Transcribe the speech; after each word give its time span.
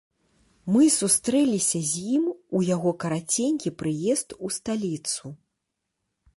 Мы 0.75 0.85
сустрэліся 0.99 1.81
з 1.91 2.07
ім 2.15 2.23
у 2.59 2.63
яго 2.75 2.95
караценькі 3.03 3.75
прыезд 3.83 4.29
у 4.49 4.55
сталіцу. 4.59 5.25